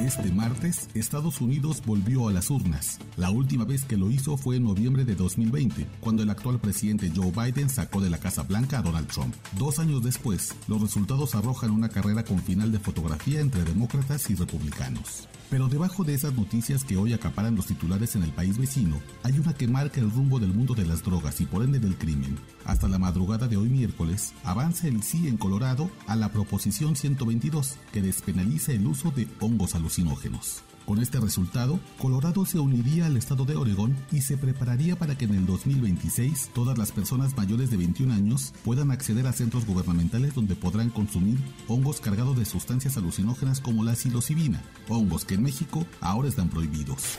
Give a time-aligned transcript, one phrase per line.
[0.00, 2.98] Este martes, Estados Unidos volvió a las urnas.
[3.16, 7.10] La última vez que lo hizo fue en noviembre de 2020, cuando el actual presidente
[7.14, 9.34] Joe Biden sacó de la Casa Blanca a Donald Trump.
[9.58, 14.34] Dos años después, los resultados arrojan una carrera con final de fotografía entre demócratas y
[14.34, 15.28] republicanos.
[15.50, 19.38] Pero debajo de esas noticias que hoy acaparan los titulares en el país vecino, hay
[19.38, 22.36] una que marca el rumbo del mundo de las drogas y por ende del crimen.
[22.64, 27.76] Hasta la madrugada de hoy miércoles, avanza el sí en Colorado a la Proposición 122,
[27.92, 30.62] que despenaliza el uso de hongos alucinógenos alucinógenos.
[30.86, 35.24] Con este resultado, Colorado se uniría al estado de Oregón y se prepararía para que
[35.24, 40.34] en el 2026 todas las personas mayores de 21 años puedan acceder a centros gubernamentales
[40.34, 45.86] donde podrán consumir hongos cargados de sustancias alucinógenas como la psilocibina, hongos que en México
[46.02, 47.18] ahora están prohibidos.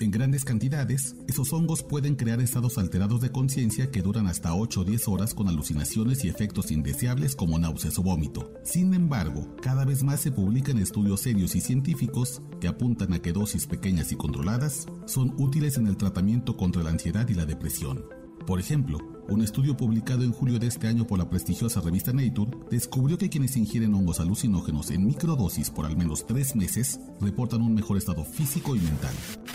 [0.00, 4.80] En grandes cantidades, esos hongos pueden crear estados alterados de conciencia que duran hasta 8
[4.80, 8.52] o 10 horas con alucinaciones y efectos indeseables como náuseas o vómito.
[8.64, 13.32] Sin embargo, cada vez más se publican estudios serios y científicos que apuntan a que
[13.32, 18.04] dosis pequeñas y controladas son útiles en el tratamiento contra la ansiedad y la depresión.
[18.46, 22.58] Por ejemplo, un estudio publicado en julio de este año por la prestigiosa revista Nature
[22.70, 27.74] descubrió que quienes ingieren hongos alucinógenos en microdosis por al menos tres meses reportan un
[27.74, 29.14] mejor estado físico y mental.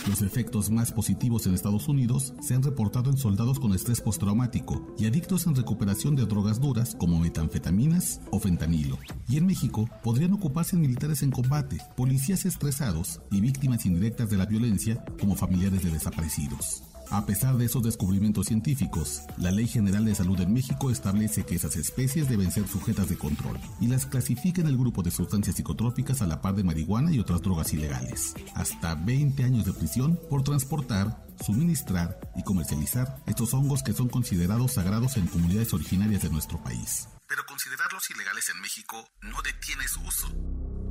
[0.09, 4.87] Los efectos más positivos en Estados Unidos se han reportado en soldados con estrés postraumático
[4.97, 8.97] y adictos en recuperación de drogas duras como metanfetaminas o fentanilo.
[9.27, 14.47] Y en México podrían ocuparse militares en combate, policías estresados y víctimas indirectas de la
[14.47, 16.81] violencia como familiares de desaparecidos.
[17.11, 21.55] A pesar de esos descubrimientos científicos, la Ley General de Salud en México establece que
[21.55, 25.55] esas especies deben ser sujetas de control y las clasifica en el grupo de sustancias
[25.55, 28.35] psicotrópicas a la par de marihuana y otras drogas ilegales.
[28.53, 34.73] Hasta 20 años de prisión por transportar, suministrar y comercializar estos hongos que son considerados
[34.73, 37.07] sagrados en comunidades originarias de nuestro país.
[37.27, 40.27] Pero considerarlos ilegales en México no detiene su uso.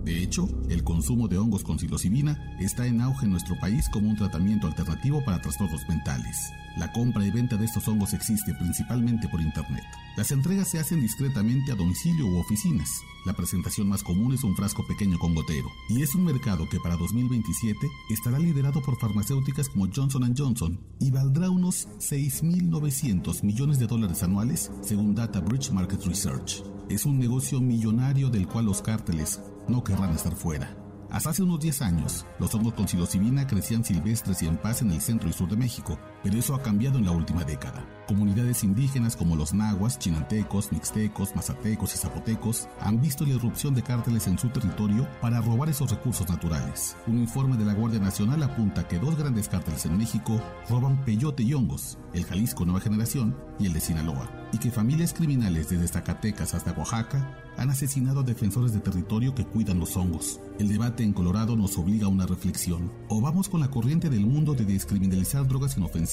[0.09, 4.08] De hecho, el consumo de hongos con psilocibina está en auge en nuestro país como
[4.08, 6.51] un tratamiento alternativo para trastornos mentales.
[6.79, 9.85] La compra y venta de estos hongos existe principalmente por Internet.
[10.17, 13.02] Las entregas se hacen discretamente a domicilio u oficinas.
[13.27, 15.69] La presentación más común es un frasco pequeño con gotero.
[15.91, 21.11] Y es un mercado que para 2027 estará liderado por farmacéuticas como Johnson Johnson y
[21.11, 26.63] valdrá unos 6.900 millones de dólares anuales según Data Bridge Market Research.
[26.89, 30.74] Es un negocio millonario del cual los cárteles no querrán estar fuera.
[31.11, 34.90] Hasta hace unos 10 años, los hongos con psilocibina crecían silvestres y en paz en
[34.90, 37.84] el centro y sur de México, pero eso ha cambiado en la última década.
[38.08, 43.83] Comunidades indígenas como los nahuas, chinantecos, mixtecos, mazatecos y zapotecos han visto la irrupción de
[43.83, 46.96] cárteles en su territorio para robar esos recursos naturales.
[47.07, 50.40] Un informe de la Guardia Nacional apunta que dos grandes cárteles en México
[50.70, 55.12] roban peyote y hongos, el Jalisco Nueva Generación y el de Sinaloa, y que familias
[55.12, 60.40] criminales desde Zacatecas hasta Oaxaca han asesinado a defensores de territorio que cuidan los hongos.
[60.58, 62.92] El debate en Colorado nos obliga a una reflexión.
[63.08, 66.08] O vamos con la corriente del mundo de descriminalizar drogas inofensivas,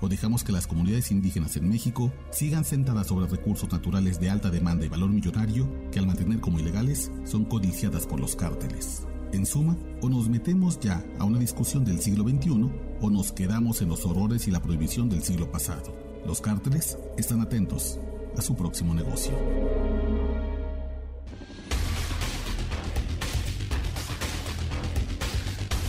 [0.00, 4.50] o dejamos que las comunidades indígenas en México sigan sentadas sobre recursos naturales de alta
[4.50, 9.06] demanda y valor millonario que al mantener como ilegales son codiciadas por los cárteles.
[9.32, 12.70] En suma, o nos metemos ya a una discusión del siglo XXI
[13.00, 15.94] o nos quedamos en los horrores y la prohibición del siglo pasado.
[16.26, 17.98] Los cárteles están atentos
[18.36, 19.32] a su próximo negocio.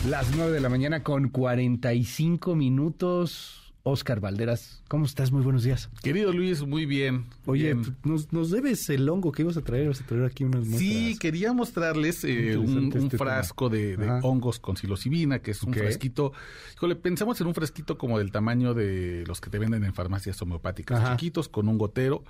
[0.09, 3.57] Las 9 de la mañana con 45 minutos.
[3.83, 5.31] Oscar Valderas, ¿cómo estás?
[5.31, 5.89] Muy buenos días.
[6.03, 7.25] Querido Luis, muy bien.
[7.45, 10.79] Oye, Nos, debes el hongo que ibas a traer, vas a traer aquí unas muestras.
[10.79, 16.31] Sí, quería mostrarles eh, un, este frasco de, hongos con psilocibina, que es un fresquito.
[16.75, 20.39] Híjole, pensamos en un fresquito como del tamaño de los que te venden en farmacias
[20.41, 22.23] homeopáticas, chiquitos, con un gotero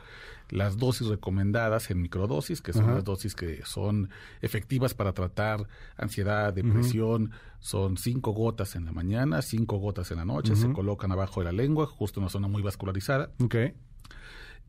[0.51, 4.09] las dosis recomendadas en microdosis, que son las dosis que son
[4.41, 5.65] efectivas para tratar
[5.97, 11.11] ansiedad, depresión, son cinco gotas en la mañana, cinco gotas en la noche, se colocan
[11.11, 13.31] abajo de la lengua, justo en una zona muy vascularizada.
[13.41, 13.73] Okay.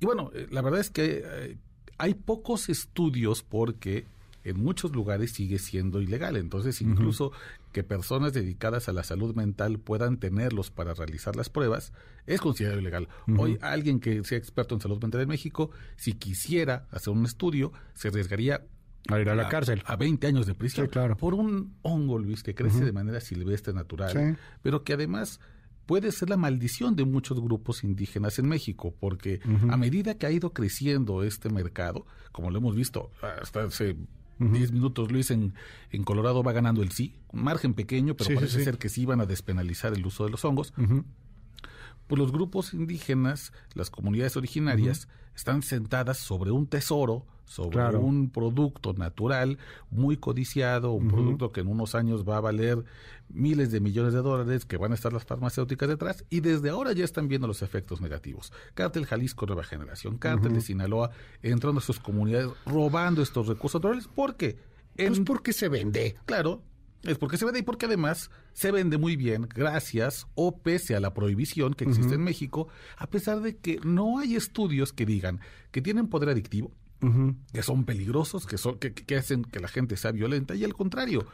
[0.01, 1.59] Y bueno, eh, la verdad es que eh,
[1.99, 4.07] hay pocos estudios porque
[4.45, 6.37] en muchos lugares sigue siendo ilegal.
[6.37, 7.33] Entonces, incluso
[7.73, 11.93] que personas dedicadas a la salud mental puedan tenerlos para realizar las pruebas
[12.27, 13.09] es considerado ilegal.
[13.39, 17.73] Hoy, alguien que sea experto en salud mental en México, si quisiera hacer un estudio,
[17.95, 18.65] se arriesgaría
[19.09, 19.83] a ir a la cárcel.
[19.87, 20.87] A 20 años de prisión.
[20.87, 21.17] claro.
[21.17, 25.41] Por un hongo, Luis, que crece de manera silvestre, natural, pero que además
[25.87, 30.31] puede ser la maldición de muchos grupos indígenas en México, porque a medida que ha
[30.31, 33.97] ido creciendo este mercado, como lo hemos visto hasta hace
[34.51, 35.55] 10 minutos, Luis, en,
[35.91, 39.21] en Colorado va ganando el sí, un margen pequeño, pero parece ser que sí van
[39.21, 40.73] a despenalizar el uso de los hongos
[42.13, 48.93] pues los grupos indígenas, las comunidades originarias, están sentadas sobre un tesoro, sobre un producto
[48.93, 49.57] natural
[49.91, 52.85] muy codiciado, un producto que en unos años va a valer
[53.31, 56.93] miles de millones de dólares, que van a estar las farmacéuticas detrás, y desde ahora
[56.93, 58.53] ya están viendo los efectos negativos.
[58.75, 64.07] Cártel Jalisco Nueva Generación, Cártel de Sinaloa, entrando a sus comunidades, robando estos recursos naturales,
[64.07, 64.59] ¿por qué?
[64.95, 66.17] Pues porque se vende.
[66.27, 66.61] Claro,
[67.03, 71.01] es porque se vende y porque además se vende muy bien gracias o pese a
[71.01, 75.41] la prohibición que existe en México, a pesar de que no hay estudios que digan
[75.71, 76.71] que tienen poder adictivo,
[77.53, 81.27] que son peligrosos, que, son, que, hacen que la gente sea violenta, y al contrario,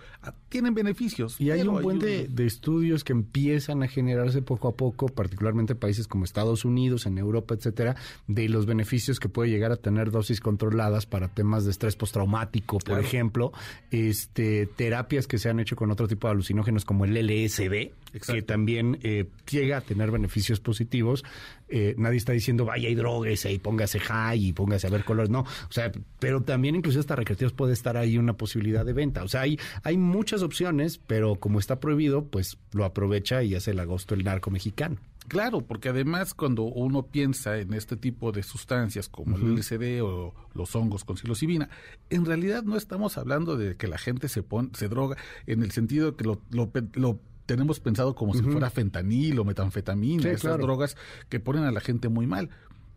[0.49, 1.41] tienen beneficios.
[1.41, 5.79] Y hay un buen de, estudios que empiezan a generarse poco a poco, particularmente en
[5.79, 10.11] países como Estados Unidos, en Europa, etcétera, de los beneficios que puede llegar a tener
[10.11, 13.53] dosis controladas para temas de estrés postraumático, por ejemplo,
[13.91, 18.43] este terapias que se han hecho con otro tipo de alucinógenos como el LSD, que
[18.43, 21.25] también eh, llega a tener beneficios positivos.
[21.69, 25.31] Eh, nadie está diciendo vaya y droguese y póngase high y póngase a ver colores,
[25.31, 25.41] no.
[25.41, 29.23] O sea, pero también incluso hasta recreativos puede estar ahí una posibilidad de venta.
[29.23, 33.73] O sea, hay, hay muchas opciones, pero como está prohibido, pues lo aprovecha y hace
[33.73, 34.99] el agosto el narco mexicano.
[35.29, 40.35] Claro, porque además cuando uno piensa en este tipo de sustancias como el LSD o
[40.55, 41.69] los hongos con psilocibina,
[42.09, 45.71] en realidad no estamos hablando de que la gente se pone, se droga en el
[45.71, 50.99] sentido que lo, lo, lo tenemos pensado como si fuera fentanil o metanfetamina, esas drogas
[51.31, 52.51] que ponen a la gente muy mal.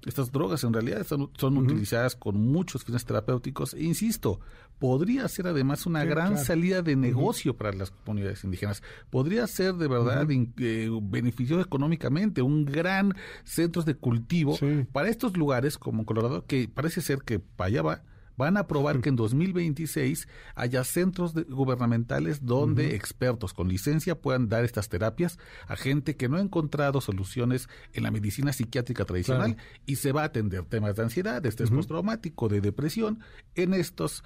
[0.05, 3.73] Estas drogas en realidad son, utilizadas con muchos fines terapéuticos.
[3.75, 4.41] E insisto,
[4.77, 8.83] podría ser además una gran salida de negocio para las comunidades indígenas.
[9.09, 13.15] Podría ser de verdad eh, beneficioso económicamente, un gran
[13.45, 14.57] centro de cultivo
[14.91, 18.03] para estos lugares como Colorado, que parece ser que para allá va
[18.41, 24.65] van a aprobar que en 2026 haya centros gubernamentales donde expertos con licencia puedan dar
[24.65, 29.97] estas terapias a gente que no ha encontrado soluciones en la medicina psiquiátrica tradicional y
[29.97, 33.19] se va a atender temas de ansiedad, de estrés postraumático, de depresión
[33.53, 34.23] en estos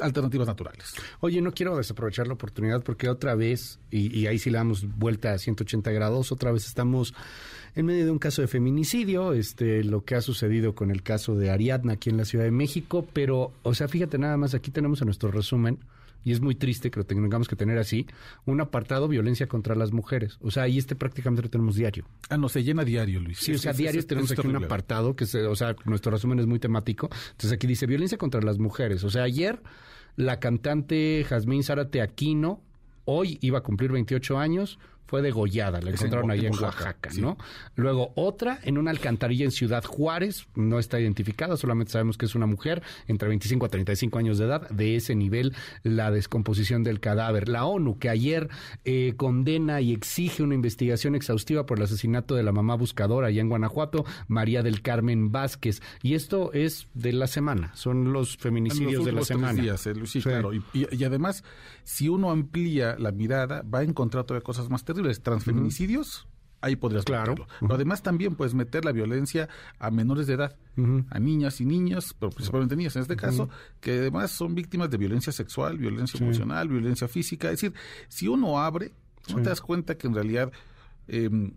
[0.00, 0.94] alternativas naturales.
[1.20, 4.86] Oye, no quiero desaprovechar la oportunidad porque otra vez, y, y ahí sí le damos
[4.98, 7.14] vuelta a 180 grados, otra vez estamos
[7.74, 11.34] en medio de un caso de feminicidio, este, lo que ha sucedido con el caso
[11.34, 14.70] de Ariadna aquí en la Ciudad de México, pero, o sea, fíjate nada más, aquí
[14.70, 15.78] tenemos en nuestro resumen,
[16.24, 18.06] y es muy triste que lo tengamos que tener así,
[18.46, 20.38] un apartado violencia contra las mujeres.
[20.40, 22.06] O sea, ahí este prácticamente lo tenemos diario.
[22.30, 23.38] Ah, no, se llena diario, Luis.
[23.38, 26.46] Sí, o sea, diario tenemos aquí un apartado que, se, o sea, nuestro resumen es
[26.46, 27.08] muy temático.
[27.32, 29.04] Entonces aquí dice violencia contra las mujeres.
[29.04, 29.60] O sea, ayer
[30.16, 32.62] la cantante Jazmín Zárate Aquino,
[33.04, 37.36] hoy iba a cumplir 28 años, fue degollada, la encontraron ahí en Oaxaca, ¿no?
[37.76, 42.34] Luego otra en una alcantarilla en Ciudad Juárez, no está identificada, solamente sabemos que es
[42.34, 47.00] una mujer entre 25 a 35 años de edad, de ese nivel la descomposición del
[47.00, 47.48] cadáver.
[47.48, 48.48] La ONU, que ayer
[48.84, 53.40] eh, condena y exige una investigación exhaustiva por el asesinato de la mamá buscadora allá
[53.40, 55.82] en Guanajuato, María del Carmen Vázquez.
[56.02, 59.60] Y esto es de la semana, son los feminicidios de la semana.
[59.60, 60.50] Días, eh, sí, claro.
[60.54, 61.44] Y, además,
[61.82, 66.26] si uno amplía la mirada, va a encontrar todavía cosas más terribles transfeminicidios,
[66.64, 67.34] ahí podrías claro.
[67.68, 69.48] además también puedes meter la violencia
[69.78, 70.56] a menores de edad,
[71.10, 73.48] a niñas y niños, pero principalmente niñas en este caso,
[73.80, 77.48] que además son víctimas de violencia sexual, violencia emocional, violencia física.
[77.50, 77.74] Es decir,
[78.08, 78.92] si uno abre,
[79.28, 80.52] no te das cuenta que en realidad
[81.06, 81.52] em,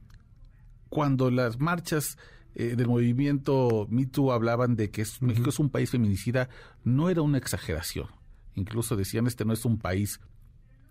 [0.90, 2.18] cuando las marchas
[2.56, 6.50] eh, del movimiento Me Too hablaban de que México es un país feminicida,
[6.84, 8.08] no era una exageración.
[8.56, 10.20] Incluso decían, este no es un país,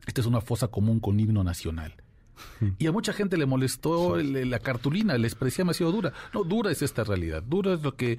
[0.07, 1.97] esta es una fosa común con himno nacional.
[2.79, 6.13] Y a mucha gente le molestó la cartulina, les parecía demasiado dura.
[6.35, 7.43] No, dura es esta realidad.
[7.43, 8.19] Dura es lo que,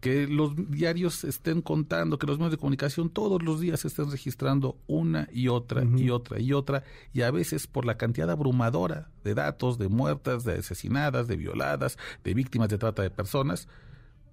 [0.00, 4.78] que los diarios estén contando, que los medios de comunicación todos los días estén registrando
[4.86, 6.84] una y otra y otra y otra.
[7.12, 11.98] Y a veces por la cantidad abrumadora de datos, de muertas, de asesinadas, de violadas,
[12.24, 13.68] de víctimas de trata de personas,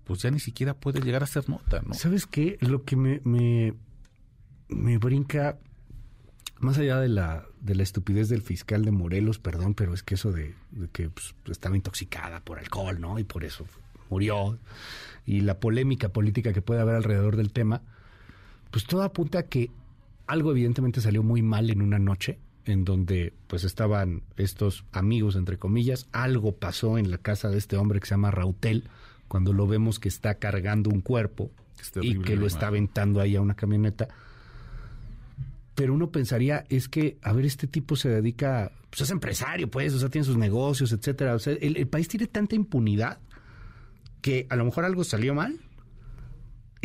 [0.05, 1.93] pues ya ni siquiera puede llegar a ser nota, ¿no?
[1.93, 2.57] ¿Sabes qué?
[2.61, 3.73] Lo que me, me,
[4.69, 5.57] me brinca
[6.59, 10.15] más allá de la, de la estupidez del fiscal de Morelos, perdón, pero es que
[10.15, 10.55] eso de,
[10.91, 13.19] que pues, estaba intoxicada por alcohol, ¿no?
[13.19, 13.65] Y por eso
[14.09, 14.57] murió.
[15.25, 17.81] Y la polémica política que puede haber alrededor del tema,
[18.71, 19.71] pues todo apunta a que
[20.27, 25.57] algo evidentemente salió muy mal en una noche en donde pues estaban estos amigos entre
[25.57, 28.89] comillas, algo pasó en la casa de este hombre que se llama Rautel,
[29.27, 31.51] cuando lo vemos que está cargando un cuerpo
[32.01, 34.07] y que lo está aventando ahí a una camioneta
[35.75, 39.93] pero uno pensaría es que, a ver, este tipo se dedica, pues es empresario, pues,
[39.93, 41.35] o sea, tiene sus negocios, etcétera.
[41.35, 43.19] O sea, el, país tiene tanta impunidad
[44.21, 45.59] que a lo mejor algo salió mal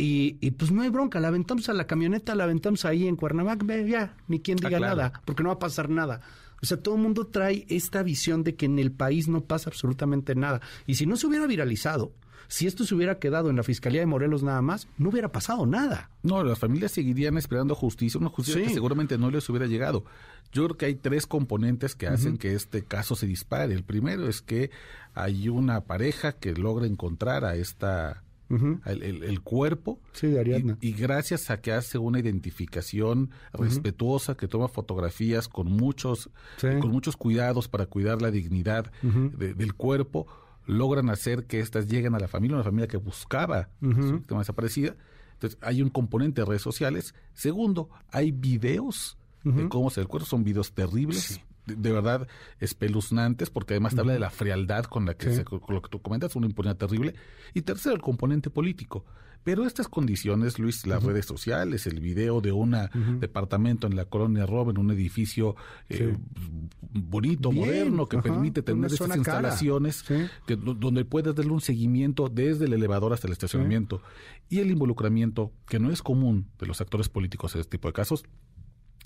[0.03, 3.65] Y, pues no hay bronca, la aventamos a la camioneta, la aventamos ahí en Cuernavaca,
[3.81, 6.21] ya, ni quien ah, diga nada, porque no va a pasar nada.
[6.61, 9.69] O sea, todo el mundo trae esta visión de que en el país no pasa
[9.69, 10.61] absolutamente nada.
[10.87, 12.13] Y si no se hubiera viralizado,
[12.47, 15.65] si esto se hubiera quedado en la Fiscalía de Morelos nada más, no hubiera pasado
[15.65, 16.09] nada.
[16.23, 20.03] No, las familias seguirían esperando justicia, una justicia que seguramente no les hubiera llegado.
[20.51, 23.73] Yo creo que hay tres componentes que hacen que este caso se dispare.
[23.73, 24.69] El primero es que
[25.13, 28.23] hay una pareja que logra encontrar a esta
[28.85, 29.99] el, cuerpo.
[30.81, 36.29] Y, gracias a que hace una identificación respetuosa que toma fotografías con muchos
[36.59, 40.27] con muchos cuidados para cuidar la dignidad del cuerpo
[40.65, 44.95] logran hacer que éstas lleguen a la familia, una familia que buscaba su víctima desaparecida.
[45.33, 47.15] Entonces, hay un componente de redes sociales.
[47.33, 50.27] Segundo, hay videos de cómo se el cuerpo.
[50.27, 52.27] Son videos terribles, de, verdad
[52.59, 56.01] espeluznantes, porque además te habla de la frialdad con la que con lo que tú
[56.01, 57.15] comentas, una impunidad terrible.
[57.53, 59.05] Y tercero, el componente político.
[59.43, 62.75] Pero estas condiciones, Luis, las redes sociales, el video de un
[63.19, 65.55] departamento en la colonia Roma, en un edificio
[65.89, 66.15] eh,
[66.91, 70.03] bonito, moderno, que permite tener estas instalaciones
[70.45, 74.03] que, donde puedes darle un seguimiento desde el elevador hasta el estacionamiento.
[74.47, 77.93] Y el involucramiento, que no es común de los actores políticos en este tipo de
[77.93, 78.23] casos,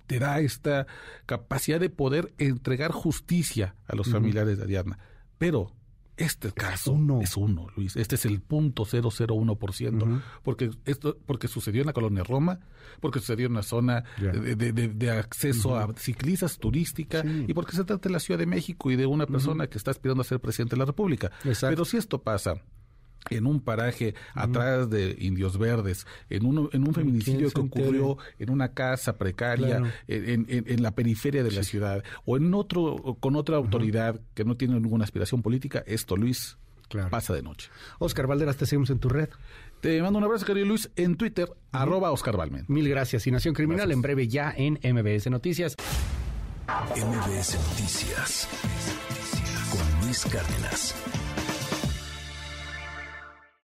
[0.07, 0.87] te da esta
[1.25, 4.99] capacidad de poder entregar justicia a los familiares de Ariadna.
[5.37, 5.73] Pero
[6.17, 7.95] este caso es uno, Luis.
[7.97, 10.21] Este es el punto 001%.
[10.43, 12.59] porque, esto, porque sucedió en la colonia Roma,
[13.01, 18.13] porque sucedió en una zona de, acceso a ciclistas turística y porque se trata de
[18.13, 20.79] la Ciudad de México y de una persona que está aspirando a ser presidente de
[20.79, 21.31] la República.
[21.61, 22.61] Pero si esto pasa
[23.29, 28.49] en un paraje atrás de Indios Verdes, en un, en un feminicidio que ocurrió en
[28.49, 33.57] una casa precaria, en, en, la periferia de la ciudad, o en otro, con otra
[33.57, 36.57] autoridad que no tiene ninguna aspiración política, esto, Luis,
[37.09, 37.69] pasa de noche.
[37.99, 39.29] Oscar Valderas, te seguimos en tu red.
[39.81, 42.65] Te mando un abrazo, querido Luis, en Twitter, arroba Oscar Balmen.
[42.67, 43.27] Mil gracias.
[43.27, 45.75] Y Nación Criminal en breve ya en MBS Noticias.
[46.67, 48.47] MBS Noticias
[49.69, 51.24] con Luis Cárdenas.